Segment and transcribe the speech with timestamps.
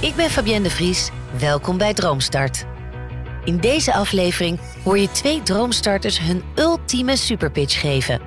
[0.00, 1.10] Ik ben Fabienne de Vries.
[1.38, 2.64] Welkom bij Droomstart.
[3.44, 8.20] In deze aflevering hoor je twee droomstarters hun ultieme superpitch geven.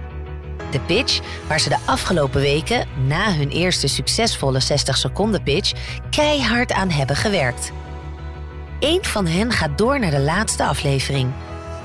[0.71, 5.71] De pitch waar ze de afgelopen weken, na hun eerste succesvolle 60 seconden pitch,
[6.09, 7.71] keihard aan hebben gewerkt.
[8.79, 11.31] Eén van hen gaat door naar de laatste aflevering.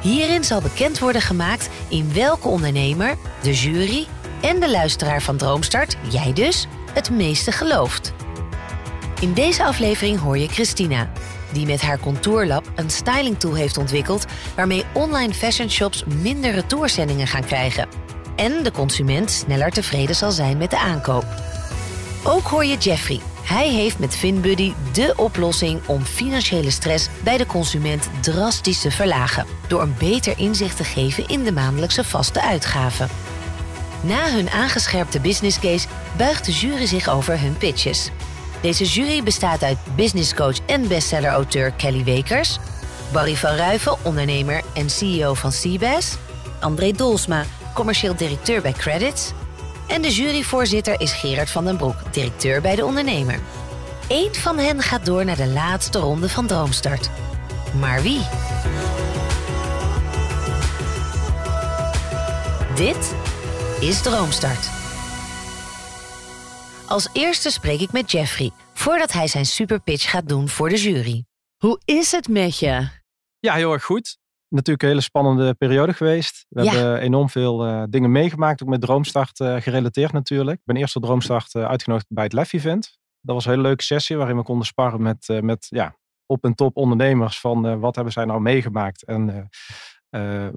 [0.01, 4.07] Hierin zal bekend worden gemaakt in welke ondernemer, de jury
[4.41, 8.13] en de luisteraar van Droomstart, jij dus, het meeste gelooft.
[9.21, 11.11] In deze aflevering hoor je Christina,
[11.53, 14.25] die met haar Contourlab een styling tool heeft ontwikkeld
[14.57, 17.89] waarmee online fashion shops minder retourzendingen gaan krijgen
[18.37, 21.25] en de consument sneller tevreden zal zijn met de aankoop.
[22.25, 23.21] Ook hoor je Jeffrey.
[23.43, 29.47] Hij heeft met FinBuddy de oplossing om financiële stress bij de consument drastisch te verlagen
[29.69, 33.09] door een beter inzicht te geven in de maandelijkse vaste uitgaven.
[34.01, 38.11] Na hun aangescherpte business case buigt de jury zich over hun pitches.
[38.61, 42.59] Deze jury bestaat uit businesscoach en bestseller-auteur Kelly Wekers,
[43.13, 46.17] Barry van Ruiven, ondernemer en CEO van Seabass,
[46.61, 49.33] André Dolsma, commercieel directeur bij Credits,
[49.87, 53.41] en de juryvoorzitter is Gerard van den Broek, directeur bij de ondernemer.
[54.09, 57.11] Eén van hen gaat door naar de laatste ronde van Droomstart.
[57.81, 58.21] Maar wie?
[62.75, 63.15] Dit
[63.81, 64.78] is Droomstart.
[66.89, 71.25] Als eerste spreek ik met Jeffrey, voordat hij zijn superpitch gaat doen voor de jury.
[71.57, 72.89] Hoe is het met je?
[73.39, 74.19] Ja, heel erg goed.
[74.49, 76.47] Natuurlijk een hele spannende periode geweest.
[76.49, 76.73] We Ja.
[76.73, 80.59] hebben enorm veel eh, dingen meegemaakt, ook met Droomstart eh, gerelateerd natuurlijk.
[80.59, 82.99] Ik ben eerst op Droomstart eh, uitgenodigd bij het LEF event.
[83.21, 86.55] Dat was een hele leuke sessie waarin we konden sparren met, met ja, op- en
[86.55, 89.49] top ondernemers van wat hebben zij nou meegemaakt en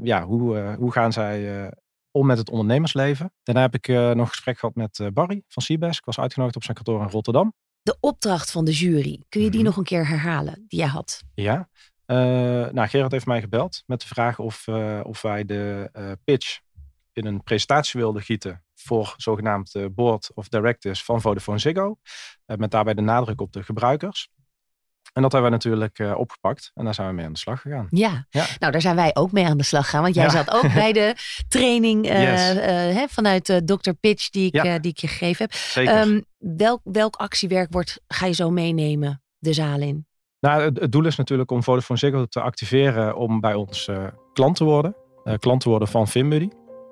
[0.04, 1.72] ja, hoe, hoe gaan zij
[2.12, 3.34] om met het ondernemersleven.
[3.44, 5.98] Daarna heb ik eh, nog een gesprek gehad met eh, Barry van Seabass.
[5.98, 7.53] Ik was uitgenodigd op zijn kantoor in Rotterdam.
[7.81, 9.68] De opdracht van de jury, kun je die Mhm.
[9.68, 11.22] nog een keer herhalen die jij had?
[11.34, 11.70] Ja.
[12.06, 12.18] Eh,
[12.72, 14.68] nou, Gerard heeft mij gebeld met de vraag of,
[15.03, 15.90] of wij de
[16.23, 16.59] pitch
[17.13, 21.97] in een presentatie wilden gieten voor zogenaamd Board of Directors van Vodafone Ziggo.
[22.46, 24.30] Met daarbij de nadruk op de gebruikers.
[25.13, 27.61] En dat hebben we natuurlijk eh, opgepakt en daar zijn we mee aan de slag
[27.61, 27.88] gegaan.
[27.89, 28.25] Ja.
[28.29, 28.45] Ja.
[28.59, 30.01] nou daar zijn wij ook mee aan de slag gaan.
[30.01, 30.29] Want jij Ja.
[30.29, 31.16] zat ook bij de
[31.47, 32.55] training eh, Yes.
[32.57, 33.91] eh, hè, vanuit de Dr.
[33.99, 34.79] Pitch die ik, Ja.
[34.79, 35.53] die ik je gegeven heb.
[35.53, 35.94] Zeker.
[35.95, 40.05] Ehm, welk, welk actiewerk wordt, ga je zo meenemen de zaal in?
[40.39, 43.89] Nou, het, het doel is natuurlijk om Vodafone Ziggo te activeren om bij ons
[44.33, 44.95] klant te worden.
[45.39, 46.49] Klant te worden van FinBuddy.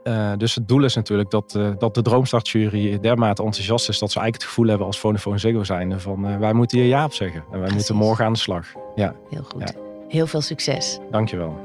[0.09, 4.11] Eh, dus het doel is natuurlijk dat, eh, dat de Droomstart-jury dermate enthousiast is dat
[4.11, 7.05] ze eigenlijk het gevoel hebben als Vodafone Ziggo zijnde van eh, wij moeten hier ja
[7.05, 7.39] op zeggen.
[7.39, 7.75] En wij Precies.
[7.75, 8.67] moeten morgen aan de slag.
[8.95, 9.73] Ja, Heel goed.
[10.07, 10.99] Heel veel succes.
[11.11, 11.57] dankjewel.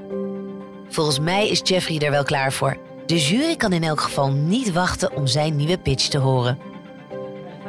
[0.89, 2.77] Volgens mij is Jeffrey er wel klaar voor.
[3.07, 6.59] De jury kan in elk geval niet wachten om zijn nieuwe pitch te horen.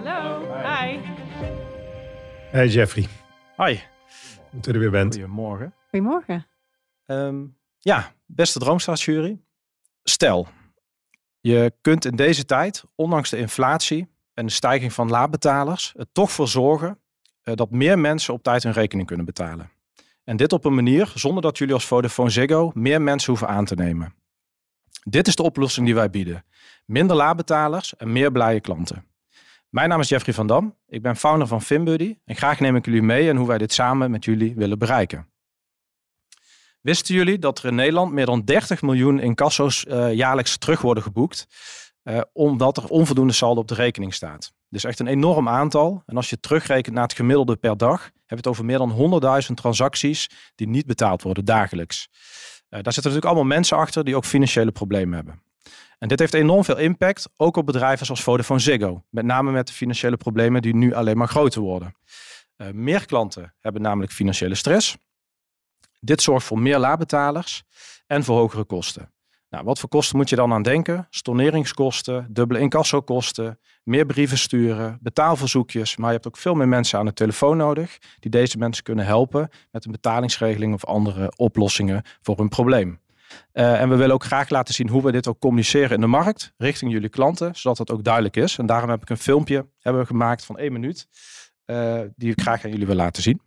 [0.04, 0.98] Hallo, hi.
[2.52, 3.08] Hey Jeffrey,
[3.56, 3.84] Hoi, goed
[4.52, 5.14] dat je er weer bent.
[5.14, 5.74] goedemorgen.
[5.90, 6.46] Goedemorgen.
[7.06, 7.36] Ehm,
[7.80, 9.40] ja, beste Droomstart-jury.
[10.04, 10.48] Stel,
[11.48, 16.32] je kunt in deze tijd, ondanks de inflatie en de stijging van laadbetalers, er toch
[16.32, 17.00] voor zorgen
[17.42, 19.72] eh, dat meer mensen op tijd hun rekening kunnen betalen.
[20.24, 23.66] En dit op een manier zonder dat jullie als Vodafone Ziggo meer mensen hoeven aan
[23.66, 24.14] te nemen.
[25.04, 26.46] Dit is de oplossing die wij bieden.
[26.86, 29.06] Minder laadbetalers en meer blije klanten.
[29.70, 30.76] Mijn naam is Jeffrey van Dam.
[30.88, 33.74] Ik ben founder van FinBuddy en graag neem ik jullie mee in hoe wij dit
[33.74, 35.28] samen met jullie willen bereiken.
[36.86, 41.04] Wisten jullie dat er in Nederland meer dan 30 miljoen incasso's eh jaarlijks terug worden
[41.04, 41.48] geboekt,
[42.04, 44.54] eh, omdat er onvoldoende saldo op de rekening staat?
[44.70, 46.04] Dus echt een enorm aantal.
[46.06, 48.92] En als je terugrekent naar het gemiddelde per dag, heb je het over meer dan
[48.92, 52.08] 100.000 transacties die niet betaald worden dagelijks.
[52.12, 52.12] Eh,
[52.70, 55.42] daar zitten natuurlijk allemaal mensen achter die ook financiële problemen hebben.
[55.98, 59.04] En dit heeft enorm veel impact, ook op bedrijven zoals Vodafone Ziggo.
[59.10, 61.96] Met name met de financiële problemen die nu alleen maar groter worden.
[62.72, 64.98] Meer klanten hebben namelijk financiële stress.
[66.06, 67.64] Dit zorgt voor meer laadbetalers
[68.08, 69.14] en voor hogere kosten.
[69.50, 71.08] Nou, wat voor kosten moet je dan aan denken?
[71.10, 75.98] Storneringskosten, dubbele incassokosten, meer brieven sturen, betaalverzoekjes.
[75.98, 79.06] Maar je hebt ook veel meer mensen aan de telefoon nodig die deze mensen kunnen
[79.06, 83.00] helpen met een betalingsregeling of andere oplossingen voor hun probleem.
[83.52, 86.08] Eh, en we willen ook graag laten zien hoe we dit ook communiceren in de
[86.08, 88.58] markt richting jullie klanten, zodat het ook duidelijk is.
[88.58, 91.08] En daarom heb ik een filmpje hebben we gemaakt van één minuut,
[91.66, 93.42] eh, die ik graag aan jullie wil laten zien.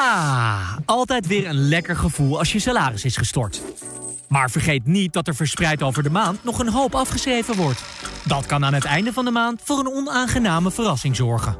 [0.00, 3.62] Ah, altijd weer een lekker gevoel als je salaris is gestort.
[4.28, 7.82] Maar vergeet niet dat er verspreid over de maand nog een hoop afgeschreven wordt.
[8.24, 11.56] Dat kan aan het einde van de maand voor een onaangename verrassing zorgen.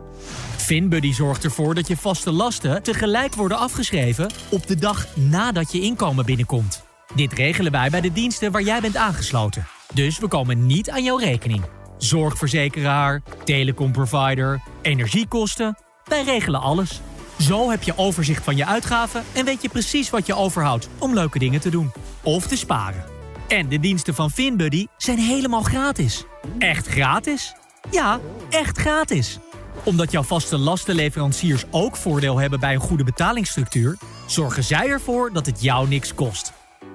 [0.57, 5.81] FinBuddy zorgt ervoor dat je vaste lasten tegelijk worden afgeschreven op de dag nadat je
[5.81, 6.83] inkomen binnenkomt.
[7.15, 9.67] Dit regelen wij bij de diensten waar jij bent aangesloten.
[9.95, 11.63] Dus we komen niet aan jouw rekening.
[11.97, 17.01] Zorgverzekeraar, telecomprovider, energiekosten Wij regelen alles.
[17.39, 21.15] Zo heb je overzicht van je uitgaven en weet je precies wat je overhoudt om
[21.15, 21.93] leuke dingen te doen
[22.23, 23.05] of te sparen.
[23.49, 26.25] En de diensten van FinBuddy zijn helemaal gratis.
[26.59, 27.55] Echt gratis?
[27.91, 28.21] Ja,
[28.51, 29.39] echt gratis.
[29.85, 33.97] Omdat jouw vaste lastenleveranciers ook voordeel hebben bij een goede betalingsstructuur,
[34.27, 36.53] zorgen zij ervoor dat het jou niks kost.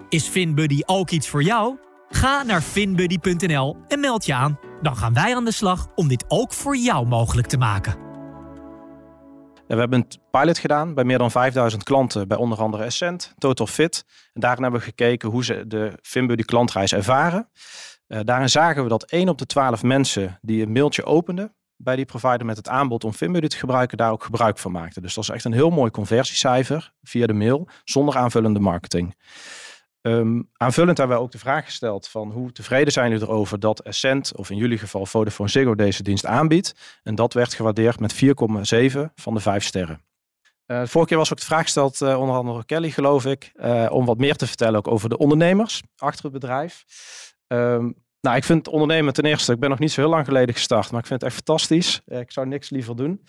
[0.10, 1.78] Is FinBuddy ook iets voor jou?
[2.10, 4.60] Ga naar finbuddy.nl en meld je aan.
[4.82, 8.03] Dan gaan wij aan de slag om dit ook voor jou mogelijk te maken.
[9.74, 13.68] We hebben een pilot gedaan bij meer dan 5000 klanten, bij onder andere Essent, Total
[13.68, 14.06] Fit.
[14.34, 17.50] En daarin hebben we gekeken hoe ze de FinBuddy klantreis ervaren.
[18.08, 21.96] Uh, daarin zagen we dat 1 op de 12 mensen die een mailtje openden bij
[21.96, 25.02] die provider met het aanbod om FinBuddy te gebruiken, daar ook gebruik van maakten.
[25.02, 29.16] Dus dat is echt een heel mooi conversiecijfer via de mail, zonder aanvullende marketing.
[30.08, 33.80] Um, aanvullend hebben wij ook de vraag gesteld van hoe tevreden zijn jullie erover dat
[33.80, 37.00] Essent, of in jullie geval Vodafone Ziggo, deze dienst aanbiedt.
[37.04, 38.20] En dat werd gewaardeerd met 4,7
[39.16, 40.02] van de 5 sterren.
[40.68, 43.88] Uh, vorige keer was ook de vraag gesteld, uh, onder andere Kelly geloof ik, uh,
[43.90, 46.86] om wat meer te vertellen ook over de ondernemers achter het bedrijf.
[47.48, 50.56] Um, nou, ik vind ondernemen ten eerste, ik ben nog niet zo heel lang geleden
[50.56, 52.02] gestart, maar ik vind het echt fantastisch.
[52.06, 53.22] ik zou niks liever doen.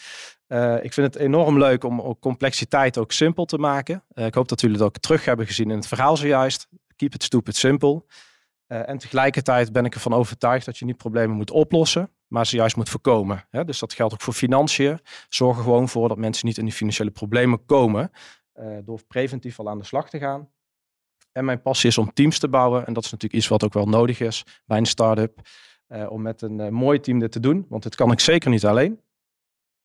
[0.82, 4.05] ik vind het enorm leuk om complexiteit ook simpel te maken.
[4.14, 6.69] ik hoop dat jullie het ook terug hebben gezien in het verhaal zojuist.
[6.96, 8.05] Keep it stupid simple.
[8.67, 12.76] en tegelijkertijd ben ik ervan overtuigd dat je niet problemen moet oplossen, maar ze juist
[12.76, 13.44] moet voorkomen.
[13.50, 13.64] Hè?
[13.64, 15.00] Dus dat geldt ook voor financiën.
[15.29, 18.11] Zorg er gewoon voor dat mensen niet in die financiële problemen komen.
[18.85, 20.49] door preventief al aan de slag te gaan.
[21.36, 22.86] En mijn passie is om teams te bouwen.
[22.86, 25.40] En dat is natuurlijk iets wat ook wel nodig is bij een start-up.
[25.88, 27.66] Uh, om met een uh, mooi team dit te doen.
[27.69, 29.00] Want dit kan ik zeker niet alleen.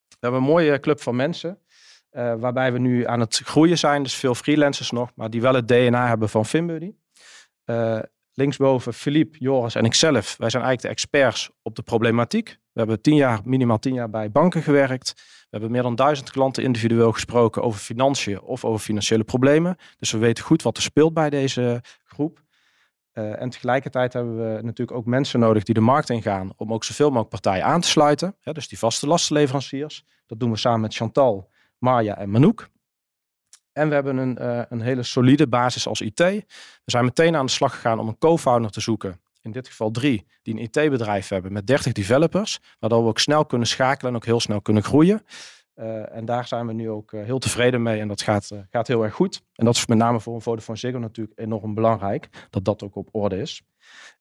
[0.07, 1.59] We hebben een mooie club van mensen.
[2.11, 4.03] Uh, waarbij we nu aan het groeien zijn.
[4.03, 5.11] Dus veel freelancers nog.
[5.15, 6.93] Maar die wel het DNA hebben van FinBuddy.
[8.33, 10.37] linksboven Philippe, Joris en ikzelf.
[10.37, 12.57] Wij zijn eigenlijk de experts op de problematiek.
[12.79, 15.13] We hebben tien jaar, minimaal tien jaar bij banken gewerkt.
[15.15, 19.77] We hebben meer dan duizend klanten individueel gesproken over financiën of over financiële problemen.
[19.97, 22.41] Dus we weten goed wat er speelt bij deze groep.
[23.13, 26.83] Uh, en tegelijkertijd hebben we natuurlijk ook mensen nodig die de markt ingaan om ook
[26.83, 28.35] zoveel mogelijk partijen aan te sluiten.
[28.43, 30.03] Dus die vaste lastenleveranciers.
[30.25, 32.69] Dat doen we samen met Chantal, Marja en Manouk.
[33.71, 36.19] En we hebben een, uh, een hele solide basis als IT.
[36.19, 36.45] We
[36.85, 39.19] zijn meteen aan de slag gegaan om een co-founder te zoeken.
[39.41, 42.59] In dit geval drie, die een IT-bedrijf hebben met 30 developers.
[42.79, 45.21] Waardoor we ook snel kunnen schakelen en ook heel snel kunnen groeien.
[45.79, 48.59] Uh, en daar zijn we nu ook uh, heel tevreden mee en dat gaat, uh,
[48.69, 49.41] gaat heel erg goed.
[49.53, 52.95] En dat is met name voor een Vodafone Ziggo natuurlijk enorm belangrijk, dat dat ook
[52.95, 53.61] op orde is.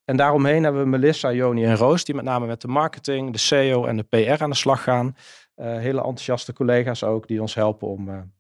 [0.05, 3.39] En daaromheen hebben we Melissa, Joni en Roos, die met name met de marketing, de
[3.39, 5.17] SEO en de PR aan de slag gaan.
[5.55, 8.31] hele enthousiaste collega's ook, die ons helpen om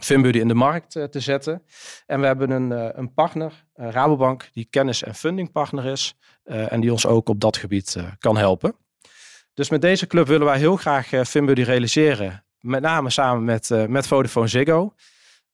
[0.00, 1.62] Finbuddy in de markt te zetten.
[2.06, 7.06] En we hebben een, een partner, Rabobank, die kennis- en fundingpartner is en die ons
[7.06, 8.76] ook op dat gebied kan helpen.
[9.54, 13.86] Dus met deze club willen wij heel graag Finbuddy realiseren met name samen met, uh,
[13.86, 14.94] met Vodafone Ziggo.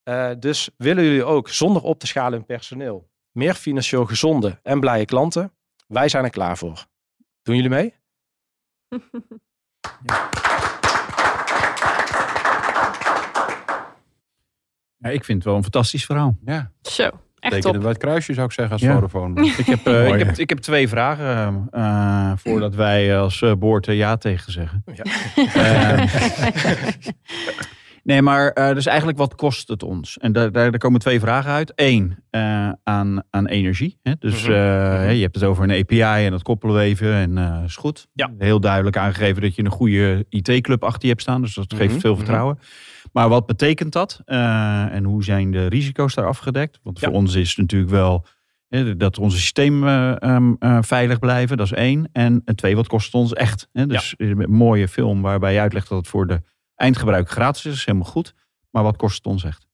[0.05, 4.81] Uh, dus willen jullie ook zonder op te schalen in personeel meer financieel gezonde en
[4.81, 5.52] blije klanten?
[5.87, 6.87] Wij zijn er klaar voor.
[7.43, 7.94] Doen jullie mee?
[10.06, 10.31] ja.
[15.02, 15.08] Ja.
[15.08, 16.37] ik vind het wel een fantastisch verhaal.
[16.44, 16.70] Ja.
[16.82, 17.10] Zo.
[17.43, 17.82] Echt Teken top.
[17.82, 18.94] het kruisje zou ik zeggen als ja.
[18.94, 19.46] Vodafone.
[19.58, 23.87] ik, heb, uh, ik, heb, ik heb twee vragen uh, voordat wij als uh, boord
[23.87, 24.84] ja tegen zeggen.
[24.94, 25.04] Ja.
[28.02, 30.18] nee, maar dus eigenlijk wat kost het ons?
[30.18, 31.73] En daar, daar, daar komen twee vragen uit.
[31.75, 32.16] Eén,
[32.85, 33.99] aan, aan energie.
[34.02, 34.12] Hè?
[34.18, 34.54] Dus -hmm.
[35.11, 38.09] je hebt het over een API en dat koppelen we even en is goed.
[38.12, 38.30] Ja.
[38.38, 41.42] Heel duidelijk aangegeven dat je een goede IT-club achter je hebt staan.
[41.42, 42.00] Dus dat geeft mm -hmm.
[42.00, 42.54] veel vertrouwen.
[42.54, 42.91] Mm -hmm.
[43.12, 44.21] Maar wat betekent dat?
[44.26, 46.80] Uh, en hoe zijn de risico's daar afgedekt?
[46.82, 48.26] Want voor ons is het natuurlijk wel
[48.97, 51.56] dat onze systemen uh, um, uh, veilig blijven.
[51.56, 52.09] Dat is één.
[52.12, 53.68] En, en twee, wat kost het ons echt?
[53.73, 53.87] Hè?
[53.87, 54.26] Dus ja.
[54.26, 56.42] een mooie film waarbij je uitlegt dat het voor de
[56.75, 57.73] eindgebruiker gratis is.
[57.73, 58.35] is helemaal goed.
[58.71, 59.66] Maar wat kost het ons echt?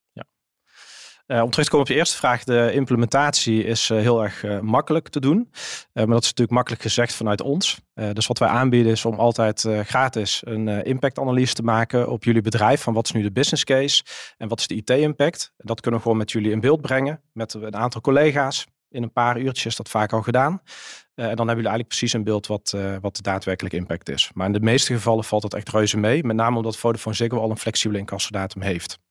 [1.28, 4.42] Uh, om terug te komen op je eerste vraag, de implementatie is uh, heel erg
[4.42, 5.48] uh, makkelijk te doen.
[5.92, 7.80] maar dat is natuurlijk makkelijk gezegd vanuit ons.
[8.12, 12.82] dus wat wij aanbieden is om altijd gratis een impactanalyse te maken op jullie bedrijf.
[12.82, 14.02] Van wat is nu de business case
[14.36, 15.52] en wat is de IT-impact.
[15.56, 17.22] Dat kunnen we gewoon met jullie in beeld brengen.
[17.32, 18.66] Met een aantal collega's.
[18.90, 20.52] In een paar uurtjes is dat vaak al gedaan.
[20.52, 20.62] en
[21.14, 24.30] dan hebben jullie eigenlijk precies een beeld wat, wat de daadwerkelijke impact is.
[24.34, 26.24] Maar in de meeste gevallen valt het echt reuze mee.
[26.24, 28.92] Met name omdat Vodafone Ziggo al een flexibele incassodatum heeft.
[28.92, 29.02] Oké.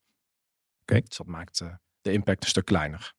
[0.81, 1.01] Okay.
[1.07, 1.61] Dus dat maakt
[2.07, 3.15] de impact een stuk kleiner.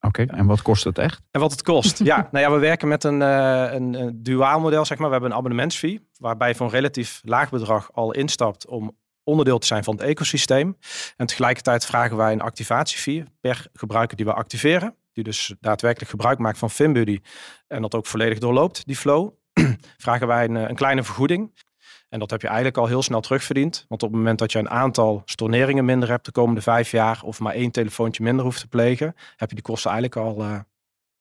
[0.00, 1.22] Oké, okay, en wat kost het echt?
[1.30, 1.98] En wat het kost?
[2.04, 5.06] ja, nou ja, we werken met een, uh, een, een duaal model, zeg maar.
[5.06, 9.58] We hebben een abonnementsfee, waarbij je voor een relatief laag bedrag al instapt om onderdeel
[9.58, 10.76] te zijn van het ecosysteem.
[11.16, 14.96] En tegelijkertijd vragen wij een activatiefee per gebruiker die we activeren.
[15.12, 17.20] Die dus daadwerkelijk gebruik maakt van FinBuddy
[17.66, 19.30] en dat ook volledig doorloopt, die flow.
[20.06, 21.64] vragen wij een, een kleine vergoeding.
[22.08, 23.84] En dat heb je eigenlijk al heel snel terugverdiend.
[23.88, 27.20] Want op het moment dat je een aantal storneringen minder hebt de komende vijf jaar,
[27.24, 30.58] of maar één telefoontje minder hoeft te plegen, heb je die kosten eigenlijk al uh,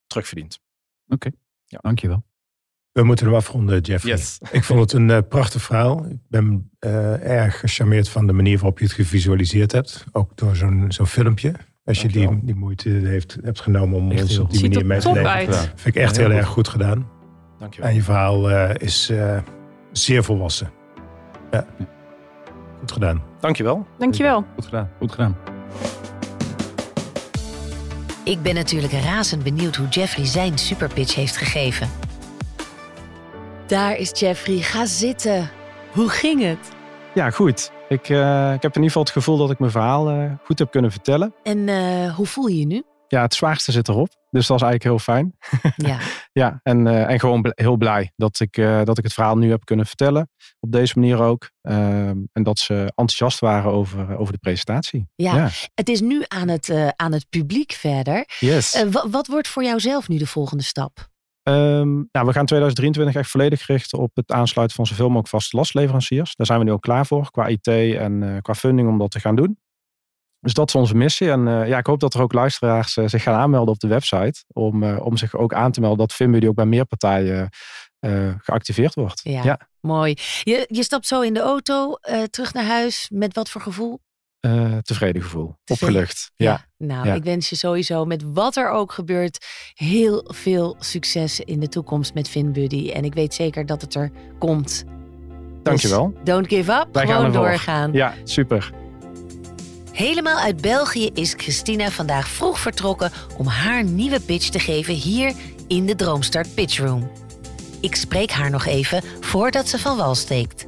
[0.08, 0.60] terugverdiend.
[1.08, 1.30] Oké,
[1.65, 1.80] ja.
[1.82, 2.24] dankjewel.
[2.92, 4.13] We moeten hem afronden, Jeffrey.
[4.13, 4.39] Yes.
[4.51, 6.06] Ik vond het een uh, prachtig verhaal.
[6.06, 10.06] Ik ben uh, erg gecharmeerd van de manier waarop je het gevisualiseerd hebt.
[10.12, 11.54] Ook door zo'n zo'n filmpje.
[11.84, 15.00] Als je die, die moeite heeft, hebt genomen om Echt ons op die manier mee
[15.00, 15.54] te nemen.
[15.54, 16.56] Vind ik echt Ja, heel, heel erg goed.
[16.56, 17.10] goed gedaan.
[17.60, 17.89] Dankjewel.
[17.89, 19.38] En je verhaal uh, is uh,
[19.98, 20.72] zeer volwassen.
[21.52, 21.66] Ja.
[22.80, 23.24] Goed gedaan.
[23.40, 23.86] Dankjewel.
[23.98, 24.46] Dankjewel.
[24.56, 24.90] Goed gedaan.
[25.00, 25.38] Goed gedaan.
[28.24, 31.90] Ik ben natuurlijk razend benieuwd hoe Jeffrey zijn superpitch heeft gegeven.
[33.68, 34.58] Daar is Jeffrey.
[34.58, 35.50] Ga zitten.
[35.92, 36.72] Hoe ging het?
[37.14, 37.72] Ja, goed.
[37.90, 40.60] Ik, uh, ik heb in ieder geval het gevoel dat ik mijn verhaal uh, goed
[40.60, 41.34] heb kunnen vertellen.
[41.44, 42.84] En uh, hoe voel je je nu?
[43.08, 44.10] Ja, het zwaarste zit erop.
[44.30, 45.36] Dus dat is eigenlijk heel fijn.
[45.88, 46.00] Ja,
[46.32, 49.66] ja en, en gewoon bl heel blij dat ik, dat ik het verhaal nu heb
[49.66, 50.30] kunnen vertellen.
[50.60, 51.50] Op deze manier ook.
[51.62, 55.08] Ehm, en dat ze enthousiast waren over, over de presentatie.
[55.16, 55.50] Ja, ja.
[55.74, 58.26] het is nu aan het, aan het publiek verder.
[58.40, 58.86] Yes.
[59.10, 61.14] wat wordt voor jou zelf nu de volgende stap?
[61.50, 65.58] Um, nou, we gaan 2023 echt volledig richten op het aansluiten van zoveel mogelijk vaste
[65.58, 66.36] lastleveranciers.
[66.36, 69.20] Daar zijn we nu ook klaar voor, qua IT en qua funding om dat te
[69.20, 69.58] gaan doen.
[70.46, 71.32] Dus dat is onze missie.
[71.32, 73.88] En uh, ja, ik hoop dat er ook luisteraars uh, zich gaan aanmelden op de
[73.88, 74.44] website.
[74.48, 77.50] Om, om zich ook aan te melden dat FinBuddy ook bij meer partijen
[78.38, 79.22] geactiveerd wordt.
[79.24, 79.60] Ja, ja.
[79.80, 80.18] mooi.
[80.44, 81.98] Je, je stapt zo in de auto
[82.30, 83.10] terug naar huis.
[83.14, 84.00] Met wat voor gevoel?
[84.82, 85.56] Tevreden gevoel.
[85.64, 85.96] Tevreden.
[85.96, 86.32] Opgelucht.
[86.36, 86.52] Ja.
[86.52, 86.86] ja.
[86.88, 87.14] Nou, ja.
[87.14, 92.14] ik wens je sowieso met wat er ook gebeurt heel veel succes in de toekomst
[92.14, 92.90] met FinBuddy.
[92.90, 94.84] En ik weet zeker dat het er komt.
[95.64, 96.12] Dankjewel.
[96.14, 96.88] Dus don't give up.
[96.92, 97.94] Wij gewoon gaan doorgaan.
[97.94, 98.72] Ja, super.
[99.96, 105.34] Helemaal uit België is Christina vandaag vroeg vertrokken om haar nieuwe pitch te geven hier
[105.68, 107.12] in de Droomstart Pitchroom.
[107.82, 110.68] Ik spreek haar nog even voordat ze van wal steekt.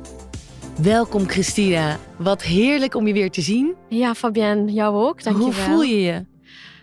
[0.82, 2.00] Welkom Christina.
[2.18, 3.76] Wat heerlijk om je weer te zien.
[3.90, 5.24] Ja, Fabienne, jou ook.
[5.24, 6.26] Dank Hoe voel je je?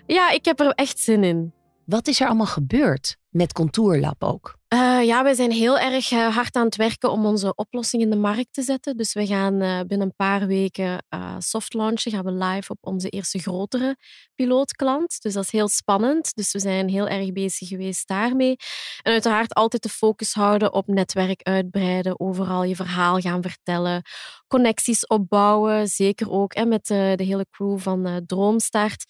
[0.06, 1.52] Ja, ik heb er echt zin in.
[1.86, 4.56] Wat is er allemaal gebeurd met Contourlab ook?
[4.68, 8.10] Uh, ja, wij zijn heel erg uh, hard aan het werken om onze oplossing in
[8.10, 8.96] de markt te zetten.
[8.96, 11.04] Dus we gaan uh, binnen een paar weken
[11.38, 12.12] soft launchen.
[12.12, 13.96] Gaan we live op onze eerste grotere
[14.34, 15.22] pilootklant.
[15.22, 16.34] Dus dat is heel spannend.
[16.34, 18.56] Dus we zijn heel erg bezig geweest daarmee.
[19.02, 22.20] En uiteraard altijd de focus houden op netwerk uitbreiden.
[22.20, 24.02] Overal je verhaal gaan vertellen.
[24.48, 25.88] Connecties opbouwen.
[25.88, 29.04] Zeker ook met de hele crew van Droomstart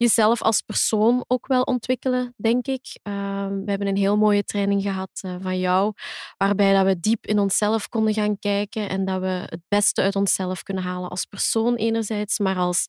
[0.00, 2.98] jezelf als persoon ook wel ontwikkelen, denk ik.
[3.02, 5.92] Uh, we hebben een heel mooie training gehad uh, van jou,
[6.36, 10.16] waarbij dat we diep in onszelf konden gaan kijken en dat we het beste uit
[10.16, 12.86] onszelf kunnen halen als persoon enerzijds, maar als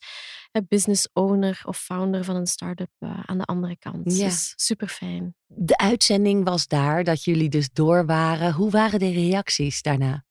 [0.52, 4.18] uh, business owner of founder van een start-up uh, aan de andere kant.
[4.18, 4.26] Ja.
[4.26, 5.36] Dus super fijn.
[5.48, 8.54] De uitzending was daar, dat jullie dus door waren.
[8.54, 10.24] Hoe waren de reacties daarna?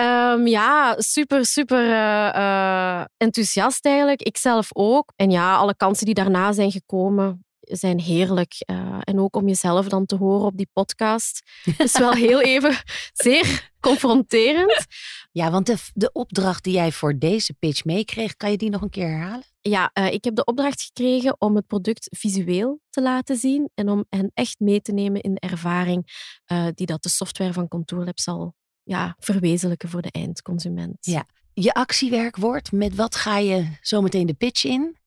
[0.00, 4.22] Um, ja, super, super uh, uh, enthousiast eigenlijk.
[4.22, 5.12] Ik zelf ook.
[5.16, 8.54] En ja, alle kansen die daarna zijn gekomen zijn heerlijk.
[8.70, 11.42] Uh, en ook om jezelf dan te horen op die podcast
[11.78, 12.76] is wel heel even
[13.12, 14.86] zeer confronterend.
[15.32, 18.82] Ja, want de, de opdracht die jij voor deze pitch meekreeg, kan je die nog
[18.82, 19.44] een keer herhalen?
[19.60, 23.88] Ja, uh, ik heb de opdracht gekregen om het product visueel te laten zien en
[23.88, 27.68] om hen echt mee te nemen in de ervaring uh, die dat de software van
[27.68, 30.96] Contourlab zal ja, verwezenlijken voor de eindconsument.
[31.00, 31.26] Ja.
[31.54, 34.98] Je actiewerkwoord, met wat ga je zo meteen de pitch in?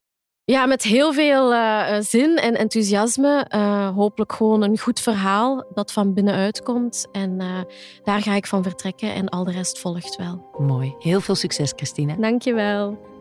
[0.45, 3.47] Ja, met heel veel uh, zin en enthousiasme.
[3.55, 7.07] Uh, hopelijk gewoon een goed verhaal dat van binnenuit komt.
[7.11, 7.61] En uh,
[8.03, 10.49] daar ga ik van vertrekken en al de rest volgt wel.
[10.57, 10.95] Mooi.
[10.99, 12.15] Heel veel succes, Christina.
[12.15, 13.11] Dankjewel.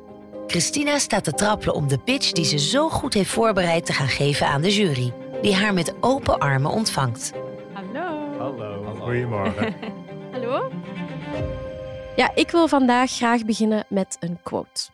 [0.47, 4.09] Christina staat te trappelen om de pitch die ze zo goed heeft voorbereid te gaan
[4.09, 5.13] geven aan de jury.
[5.43, 7.33] Die haar met open armen ontvangt.
[7.73, 8.39] Hallo.
[8.39, 8.95] Hallo.
[9.01, 9.75] Goedemorgen.
[10.33, 10.71] Hallo?
[12.17, 14.91] Ja, ik wil vandaag graag beginnen met een quote.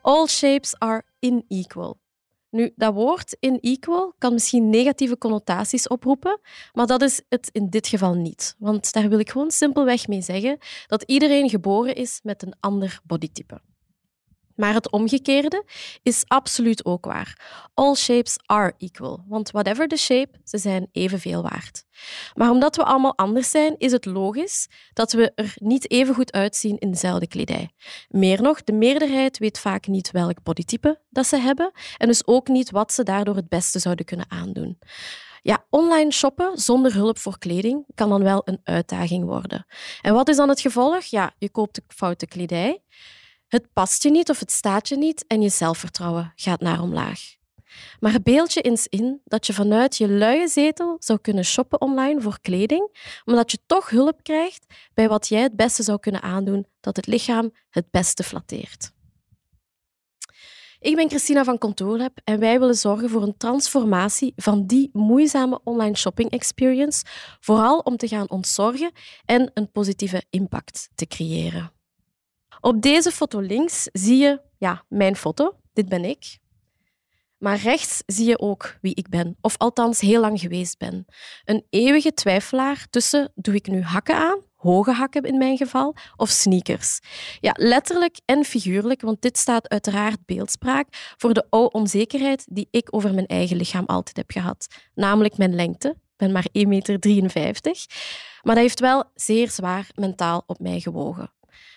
[0.00, 1.98] All shapes are unequal.
[2.50, 6.40] Nu, dat woord unequal kan misschien negatieve connotaties oproepen,
[6.72, 8.54] maar dat is het in dit geval niet.
[8.58, 13.00] Want daar wil ik gewoon simpelweg mee zeggen dat iedereen geboren is met een ander
[13.04, 13.60] bodytype.
[14.54, 15.64] Maar het omgekeerde
[16.02, 17.68] is absoluut ook waar.
[17.74, 21.84] All shapes are equal, want whatever the shape, ze zijn evenveel waard.
[22.34, 26.32] Maar omdat we allemaal anders zijn, is het logisch dat we er niet even goed
[26.32, 27.70] uitzien in dezelfde kledij.
[28.08, 32.48] Meer nog, de meerderheid weet vaak niet welk bodytype dat ze hebben en dus ook
[32.48, 34.78] niet wat ze daardoor het beste zouden kunnen aandoen.
[35.42, 39.66] Ja, online shoppen zonder hulp voor kleding kan dan wel een uitdaging worden.
[40.00, 41.04] En wat is dan het gevolg?
[41.04, 42.82] Ja, je koopt de foute kledij.
[43.54, 47.20] Het past je niet of het staat je niet en je zelfvertrouwen gaat naar omlaag.
[48.00, 52.20] Maar beeld je eens in dat je vanuit je luie zetel zou kunnen shoppen online
[52.20, 56.22] voor kleding, maar dat je toch hulp krijgt bij wat jij het beste zou kunnen
[56.22, 58.92] aandoen dat het lichaam het beste flatteert.
[60.78, 65.60] Ik ben Christina van Contourlab en wij willen zorgen voor een transformatie van die moeizame
[65.64, 67.04] online shopping experience,
[67.40, 68.92] vooral om te gaan ontzorgen
[69.24, 71.72] en een positieve impact te creëren.
[72.64, 75.56] Op deze foto links zie je ja, mijn foto.
[75.72, 76.38] Dit ben ik.
[77.38, 81.06] Maar rechts zie je ook wie ik ben, of althans heel lang geweest ben.
[81.44, 86.28] Een eeuwige twijfelaar tussen doe ik nu hakken aan, hoge hakken in mijn geval, of
[86.28, 87.00] sneakers.
[87.40, 92.88] Ja, letterlijk en figuurlijk, want dit staat uiteraard beeldspraak voor de oude onzekerheid die ik
[92.90, 94.66] over mijn eigen lichaam altijd heb gehad.
[94.94, 95.88] Namelijk mijn lengte.
[95.88, 96.98] Ik ben maar 1,53 meter.
[98.42, 101.32] Maar dat heeft wel zeer zwaar mentaal op mij gewogen.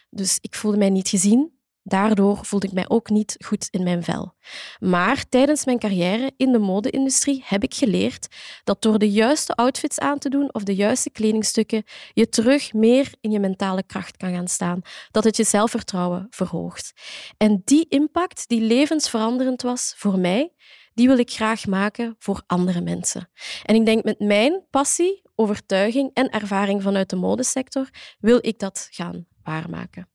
[0.09, 4.03] Dus ik voelde mij niet gezien, Daardoor voelde ik mij ook niet goed in mijn
[4.03, 4.33] vel.
[4.79, 8.27] Maar tijdens mijn carrière in de mode-industrie heb ik geleerd
[8.63, 11.83] dat door de juiste outfits aan te doen of de juiste kledingstukken
[12.13, 14.81] je terug meer in je mentale kracht kan gaan staan.
[15.11, 16.93] Dat het je zelfvertrouwen verhoogt.
[17.37, 20.53] En die impact die levensveranderend was voor mij,
[20.93, 23.29] die wil ik graag maken voor andere mensen.
[23.63, 28.87] En ik denk met mijn passie, overtuiging en ervaring vanuit de modesector wil ik dat
[28.91, 30.09] gaan waarmaken.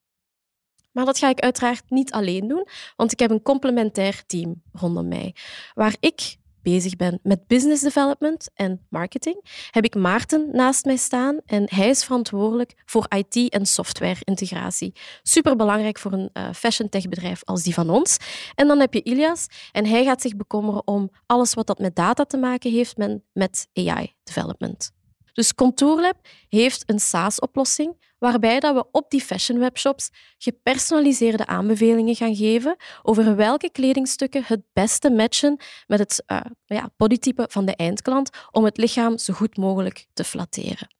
[0.93, 5.09] Maar dat ga ik uiteraard niet alleen doen, want ik heb een complementair team rondom
[5.09, 5.35] mij.
[5.75, 11.41] Waar ik bezig ben met business development en marketing, heb ik Maarten naast mij staan
[11.47, 14.93] en hij is verantwoordelijk voor IT en software integratie.
[15.23, 18.17] Superbelangrijk voor een uh, fashion tech bedrijf als die van ons.
[18.55, 21.97] En dan heb je Ilias en hij gaat zich bekommeren om alles wat dat met
[21.97, 22.97] data te maken heeft
[23.33, 24.93] met AI development.
[25.33, 26.17] Dus Contourlab
[26.49, 33.37] heeft een SaaS-oplossing waarbij dat we op die fashion webshops gepersonaliseerde aanbevelingen gaan geven over
[33.37, 38.77] welke kledingstukken het beste matchen met het uh, ja, bodytype van de eindklant om het
[38.77, 40.95] lichaam zo goed mogelijk te flatteren.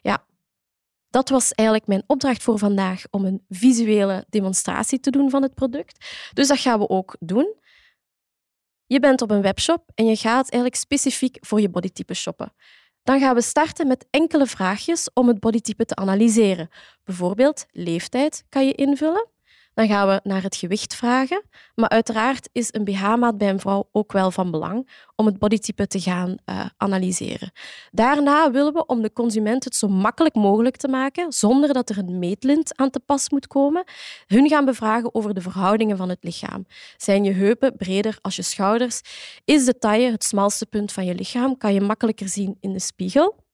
[0.00, 0.24] Ja,
[1.10, 5.54] dat was eigenlijk mijn opdracht voor vandaag om een visuele demonstratie te doen van het
[5.54, 6.06] product.
[6.34, 7.54] Dus dat gaan we ook doen.
[8.86, 12.52] Je bent op een webshop en je gaat eigenlijk specifiek voor je bodytype shoppen.
[13.08, 16.68] Dan gaan we starten met enkele vraagjes om het bodytype te analyseren.
[17.04, 19.28] Bijvoorbeeld leeftijd kan je invullen.
[19.78, 21.42] Dan gaan we naar het gewicht vragen.
[21.74, 25.86] Maar uiteraard is een BH-maat bij een vrouw ook wel van belang om het bodytype
[25.86, 27.52] te gaan uh, analyseren.
[27.90, 31.98] Daarna willen we, om de consument het zo makkelijk mogelijk te maken, zonder dat er
[31.98, 33.84] een meetlint aan te pas moet komen,
[34.26, 36.66] hun gaan bevragen over de verhoudingen van het lichaam.
[36.96, 39.00] Zijn je heupen breder als je schouders?
[39.44, 41.56] Is de taille het smalste punt van je lichaam?
[41.56, 43.47] Kan je makkelijker zien in de spiegel?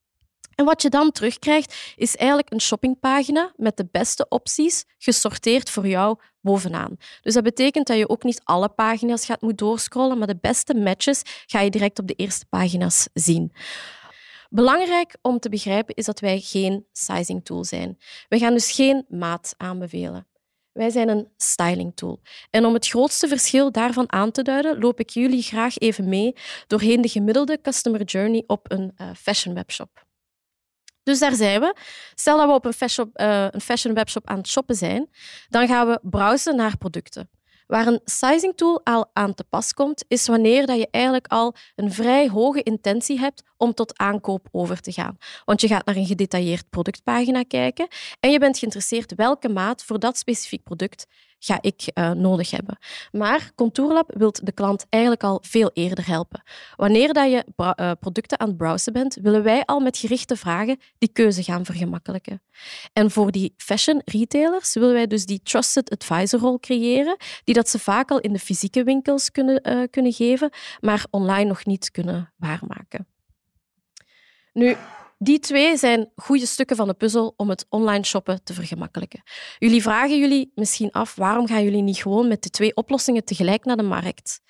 [0.55, 5.87] En wat je dan terugkrijgt, is eigenlijk een shoppingpagina met de beste opties gesorteerd voor
[5.87, 6.97] jou bovenaan.
[7.23, 10.75] Dus dat betekent dat je ook niet alle pagina's gaat moeten doorscrollen, maar de beste
[10.75, 13.53] matches ga je direct op de eerste pagina's zien.
[14.51, 17.99] Belangrijk om te begrijpen is dat wij geen sizing tool zijn.
[18.29, 20.27] We gaan dus geen maat aanbevelen.
[20.73, 22.21] Wij zijn een styling tool.
[22.51, 26.35] En om het grootste verschil daarvan aan te duiden, loop ik jullie graag even mee
[26.67, 30.04] doorheen de gemiddelde customer journey op een uh, fashion webshop.
[31.05, 31.75] Dus daar zijn we.
[32.15, 35.09] Stel dat we op een fashion, uh, een fashion webshop aan het shoppen zijn,
[35.49, 37.29] dan gaan we browsen naar producten.
[37.67, 41.55] Waar een sizing tool al aan te pas komt, is wanneer dat je eigenlijk al
[41.77, 45.17] een vrij hoge intentie hebt om tot aankoop over te gaan.
[45.45, 47.89] Want je gaat naar een gedetailleerd productpagina kijken
[48.21, 51.07] en je bent geïnteresseerd welke maat voor dat specifiek product
[51.45, 52.79] ga ik uh, nodig hebben.
[53.13, 56.43] Maar Contourlab wil de klant eigenlijk al veel eerder helpen.
[56.77, 60.79] Wanneer dat je uh, producten aan het browsen bent, willen wij al met gerichte vragen
[60.99, 62.43] die keuze gaan vergemakkelijken.
[62.93, 67.69] En voor die fashion retailers willen wij dus die trusted advisor rol creëren, die dat
[67.69, 71.91] ze vaak al in de fysieke winkels kunnen, uh, kunnen geven, maar online nog niet
[71.91, 73.07] kunnen waarmaken.
[74.53, 74.77] Nu,
[75.19, 79.23] die twee zijn goede stukken van de puzzel om het online shoppen te vergemakkelijken.
[79.59, 83.65] Jullie vragen jullie misschien af waarom gaan jullie niet gewoon met de twee oplossingen tegelijk
[83.65, 84.41] naar de markt?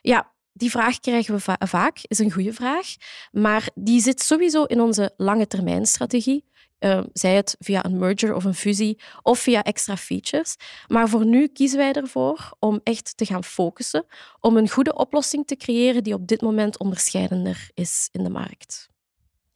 [0.00, 2.86] Ja, die vraag krijgen we vaak, is een goede vraag,
[3.32, 6.52] maar die zit sowieso in onze lange termijn strategie.
[6.78, 10.56] Uh, zij het via een merger of een fusie of via extra features.
[10.88, 14.06] Maar voor nu kiezen wij ervoor om echt te gaan focussen,
[14.40, 18.92] om een goede oplossing te creëren die op dit moment onderscheidender is in de markt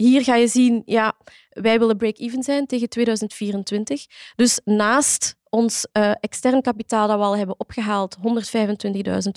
[0.03, 1.17] hier ga je zien, ja,
[1.49, 4.07] wij willen break-even zijn tegen 2024.
[4.37, 8.23] Dus naast ons uh, extern kapitaal dat we al hebben opgehaald, 125.000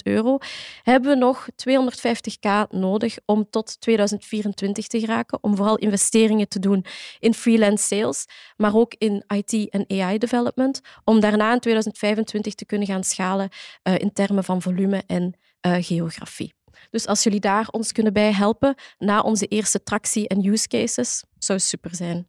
[0.04, 0.38] euro,
[0.84, 6.86] hebben we nog 250k nodig om tot 2024 te geraken, om vooral investeringen te doen
[7.19, 8.26] in freelance sales,
[8.58, 13.50] maar ook in IT en AI development, om daarna in 2025 te kunnen gaan schalen
[13.84, 16.54] uh, in termen van volume en eh, geografie.
[16.89, 21.24] Dus als jullie daar ons kunnen bij helpen na onze eerste tractie en use cases,
[21.38, 22.28] zou super zijn.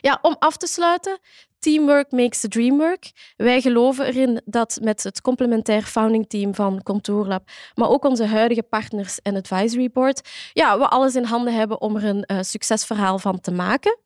[0.00, 1.18] Ja, om af te sluiten,
[1.62, 3.10] Teamwork makes the dream work.
[3.36, 8.62] Wij geloven erin dat met het complementair founding team van Contourlab, maar ook onze huidige
[8.62, 13.18] partners en advisory board, ja, we alles in handen hebben om er een uh, succesverhaal
[13.18, 13.98] van te maken.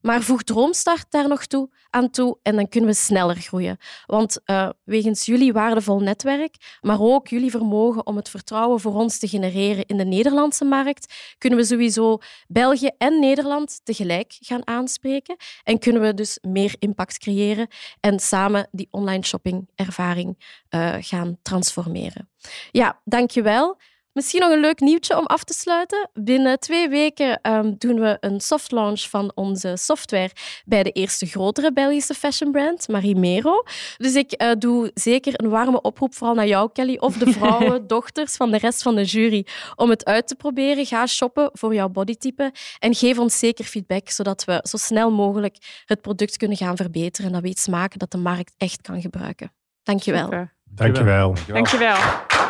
[0.00, 3.78] Maar voeg Droomstart daar nog toe, aan toe en dan kunnen we sneller groeien.
[4.06, 9.18] Want uh, wegens jullie waardevol netwerk, maar ook jullie vermogen om het vertrouwen voor ons
[9.18, 15.36] te genereren in de Nederlandse markt, kunnen we sowieso België en Nederland tegelijk gaan aanspreken
[15.64, 17.68] en kunnen we dus meer impact creëren
[18.00, 20.38] en samen die online shopping-ervaring
[20.70, 22.28] uh, gaan transformeren.
[22.70, 23.78] Ja, dankjewel.
[24.12, 26.10] Misschien nog een leuk nieuwtje om af te sluiten.
[26.12, 30.30] Binnen twee weken um, doen we een soft launch van onze software
[30.64, 33.62] bij de eerste grotere Belgische fashion brand, Marimero.
[33.96, 37.86] Dus ik uh, doe zeker een warme oproep, vooral naar jou, Kelly, of de vrouwen,
[37.86, 39.46] dochters van de rest van de jury,
[39.76, 40.86] om het uit te proberen.
[40.86, 45.56] Ga shoppen voor jouw bodytype en geef ons zeker feedback, zodat we zo snel mogelijk
[45.84, 49.00] het product kunnen gaan verbeteren en dat we iets maken dat de markt echt kan
[49.00, 49.52] gebruiken.
[49.82, 50.24] Dankjewel.
[50.24, 50.54] Super.
[50.64, 51.34] Dankjewel.
[51.34, 51.62] Dankjewel.
[51.62, 52.49] Dankjewel.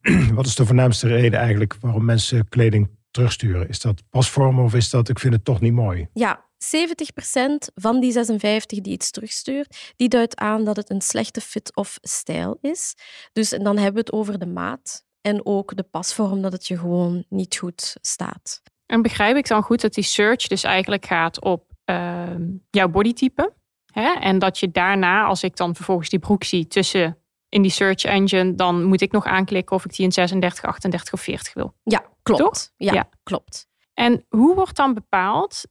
[0.34, 3.68] Wat is de voornaamste reden eigenlijk waarom mensen kleding terugsturen?
[3.68, 6.08] Is dat pasvorm of is dat ik vind het toch niet mooi?
[6.12, 11.40] Ja, 70% van die 56 die iets terugstuurt, die duidt aan dat het een slechte
[11.40, 12.94] fit of stijl is.
[13.32, 16.78] Dus dan hebben we het over de maat en ook de pasvorm, dat het je
[16.78, 18.62] gewoon niet goed staat.
[18.86, 22.26] En begrijp ik dan goed dat die search dus eigenlijk gaat op uh,
[22.70, 23.52] jouw bodytype?
[23.92, 24.12] Hè?
[24.12, 28.04] En dat je daarna, als ik dan vervolgens die broek zie tussen in die search
[28.04, 31.74] engine, dan moet ik nog aanklikken of ik die in 36, 38 of 40 wil.
[31.82, 32.72] Ja, klopt.
[32.76, 33.66] Ja, klopt.
[33.94, 35.64] En hoe wordt dan bepaald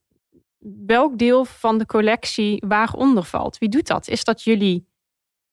[0.85, 3.57] welk deel van de collectie waaronder valt?
[3.57, 4.07] Wie doet dat?
[4.07, 4.87] Is dat jullie?